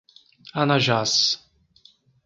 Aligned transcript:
Anajás 0.61 1.13